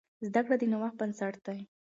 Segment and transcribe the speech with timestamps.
[0.27, 1.59] زده کړه د نوښت بنسټ دی.